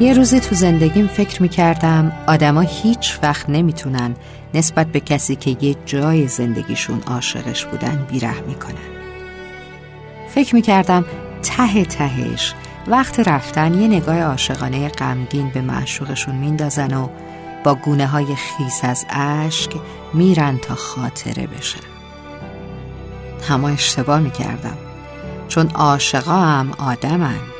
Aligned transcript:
یه 0.00 0.12
روزی 0.12 0.40
تو 0.40 0.54
زندگیم 0.54 1.06
فکر 1.06 1.42
می‌کردم 1.42 2.12
آدما 2.26 2.60
هیچ 2.60 3.18
وقت 3.22 3.50
نمی‌تونن 3.50 4.14
نسبت 4.54 4.86
به 4.86 5.00
کسی 5.00 5.36
که 5.36 5.56
یه 5.60 5.76
جای 5.86 6.28
زندگیشون 6.28 7.02
عاشقش 7.06 7.64
بودن 7.64 8.06
بیره 8.10 8.40
می‌کنن. 8.40 8.74
فکر 10.34 10.54
می‌کردم 10.54 11.04
ته 11.42 11.84
تهش 11.84 12.54
وقت 12.86 13.28
رفتن 13.28 13.74
یه 13.74 13.88
نگاه 13.88 14.22
عاشقانه 14.22 14.88
غمگین 14.88 15.50
به 15.50 15.60
معشوقشون 15.60 16.34
میندازن 16.34 16.94
و 16.94 17.08
با 17.64 17.74
گونه 17.74 18.06
های 18.06 18.34
خیس 18.34 18.80
از 18.82 19.06
اشک 19.10 19.70
میرن 20.14 20.58
تا 20.58 20.74
خاطره 20.74 21.46
بشن 21.46 21.80
اما 23.50 23.68
اشتباه 23.68 24.20
می‌کردم. 24.20 24.76
چون 25.48 25.70
عاشقا 25.70 26.40
هم 26.40 26.72
آدمن. 26.78 27.55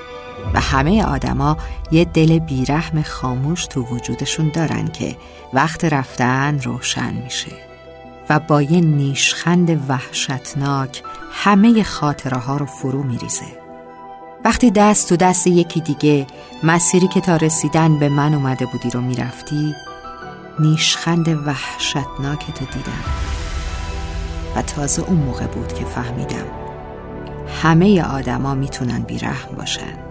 و 0.54 0.60
همه 0.60 1.04
آدما 1.04 1.56
یه 1.90 2.04
دل 2.04 2.38
بیرحم 2.38 3.02
خاموش 3.02 3.66
تو 3.66 3.82
وجودشون 3.82 4.50
دارن 4.54 4.88
که 4.88 5.16
وقت 5.52 5.84
رفتن 5.84 6.60
روشن 6.60 7.14
میشه 7.14 7.52
و 8.30 8.40
با 8.40 8.62
یه 8.62 8.80
نیشخند 8.80 9.90
وحشتناک 9.90 11.02
همه 11.32 11.82
خاطره 11.82 12.38
ها 12.38 12.56
رو 12.56 12.66
فرو 12.66 13.02
میریزه. 13.02 13.66
وقتی 14.44 14.70
دست 14.70 15.08
تو 15.08 15.16
دست 15.16 15.46
یکی 15.46 15.80
دیگه 15.80 16.26
مسیری 16.62 17.08
که 17.08 17.20
تا 17.20 17.36
رسیدن 17.36 17.98
به 17.98 18.08
من 18.08 18.34
اومده 18.34 18.66
بودی 18.66 18.90
رو 18.90 19.00
می‌رفتی 19.00 19.74
نیشخند 20.58 21.28
وحشتناک 21.28 22.46
تو 22.46 22.64
دیدم. 22.64 23.04
و 24.56 24.62
تازه 24.62 25.02
اون 25.02 25.18
موقع 25.18 25.46
بود 25.46 25.72
که 25.72 25.84
فهمیدم 25.84 26.46
همه 27.62 28.02
آدما 28.02 28.54
می‌تونن 28.54 28.98
بیرحم 28.98 29.56
باشن. 29.56 30.05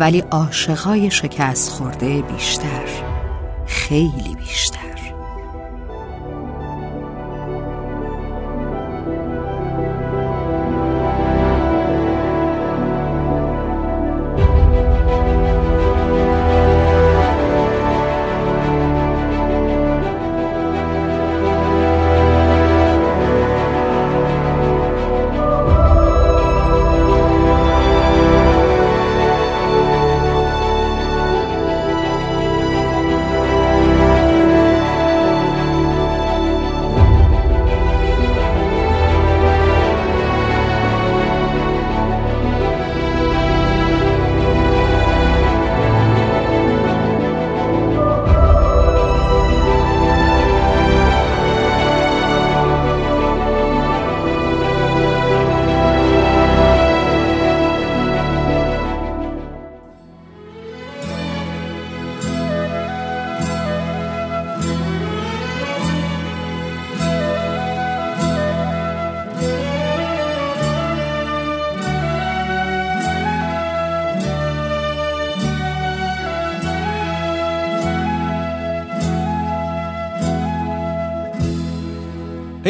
ولی 0.00 0.20
عاشقای 0.20 1.10
شکست 1.10 1.70
خورده 1.70 2.22
بیشتر 2.22 2.84
خیلی 3.66 4.34
بیشتر. 4.38 4.89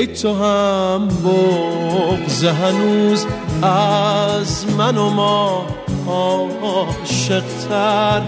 ای 0.00 0.06
تو 0.06 0.34
هم 0.34 1.08
بغز 1.08 2.44
هنوز 2.44 3.26
از 3.62 4.66
من 4.76 4.98
و 4.98 5.10
ما 5.10 5.66
عاشقتر. 6.06 8.22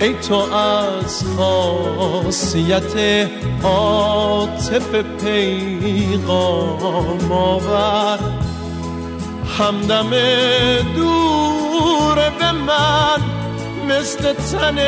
ای 0.00 0.14
تو 0.14 0.54
از 0.54 1.24
خاصیت 1.36 3.28
عاطف 3.62 4.94
پیغام 5.24 7.32
آور. 7.32 8.18
همدم 9.58 10.10
دور 10.96 12.30
به 12.38 12.52
من 12.52 13.20
مثل 13.88 14.32
تن 14.32 14.78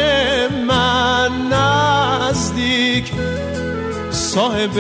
من 0.66 1.30
نزدیک. 1.52 3.12
صاحب 4.34 4.76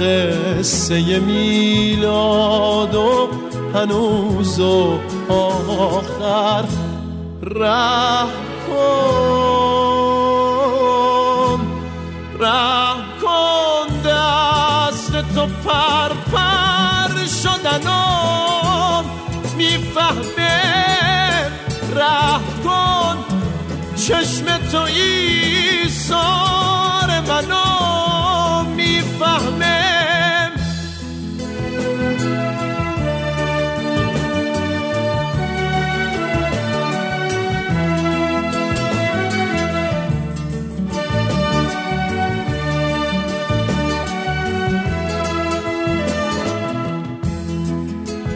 قصه 0.00 1.18
میلاد 1.18 2.94
و 2.94 3.28
هنوز 3.74 4.60
و 4.60 4.98
آخر 5.28 6.64
ره 7.42 8.26
کن 8.66 8.80
ره 12.40 12.94
کن 13.22 13.86
دست 14.06 15.12
تو 15.34 15.46
پر 15.64 16.08
پر 16.32 17.12
شدن 17.42 17.86
و 17.86 17.90
می‌فهمه 19.56 20.62
ره 21.94 22.40
کن 22.64 23.16
چشم 23.96 24.46
تو 24.72 24.78
ایسار 24.78 26.20
منو 27.28 27.83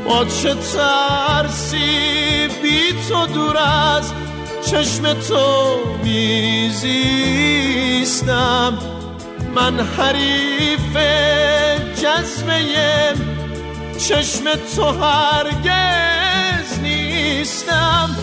با 0.09 0.25
چه 0.25 0.55
ترسی 0.55 2.49
بی 2.63 2.95
تو 3.09 3.27
دور 3.27 3.57
از 3.57 4.13
چشم 4.67 5.13
تو 5.13 5.77
میزیستم. 6.03 7.29
من 9.55 9.81
حریف 9.81 10.97
جذبه 12.03 12.63
چشم 13.99 14.45
تو 14.77 14.85
هرگز 14.85 16.79
نیستم. 16.83 18.17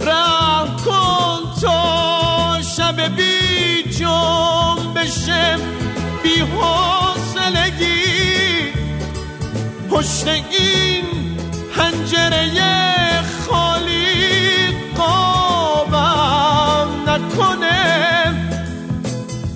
راه 0.00 0.76
کن 0.84 1.60
تا 1.60 2.60
شب 2.76 3.16
بی 3.16 3.82
جنبشم 3.82 5.60
بی 6.22 6.40
حوصلگی. 6.40 7.96
پشت 9.90 10.28
این 10.28 11.15
پنجره 11.76 13.22
خالی 13.48 14.68
قابم 14.96 16.88
نکنه. 17.06 18.34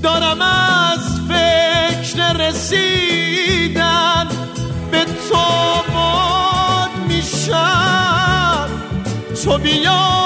دارم 0.02 0.43
از 0.43 1.20
فکر 1.28 2.32
رسیدن 2.32 4.28
به 4.90 5.05
تو 5.05 5.50
میشم. 7.08 8.69
تو 9.44 9.58
بیا. 9.58 10.19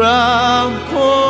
rampo 0.00 1.23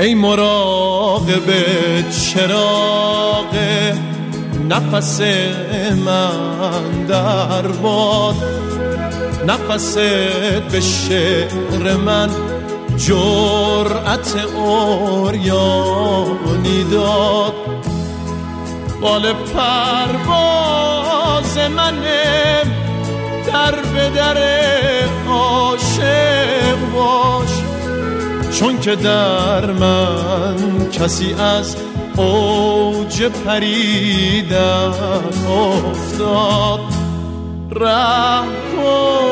ای 0.00 0.14
مراقب 0.14 1.48
چراغ 2.10 3.56
نفس 4.68 5.20
من 6.06 7.06
در 7.08 7.62
باد. 7.62 8.34
نفست 9.46 9.98
به 10.72 10.80
شعر 10.80 11.96
من 11.96 12.28
جرأت 12.96 14.36
اوریانی 14.56 15.64
داد. 16.90 17.54
بال 19.00 19.32
پرواز 19.32 20.78
منه 21.76 22.62
در 23.46 23.74
به 23.94 24.10
در 24.10 24.38
عاشق 25.28 26.78
باش. 26.94 27.49
چون 28.60 28.80
که 28.80 28.96
در 28.96 29.72
من 29.72 30.56
کسی 30.92 31.34
از 31.38 31.76
اوج 32.16 33.22
پریدن 33.22 34.92
افتاد 35.48 36.80
کن. 38.76 39.29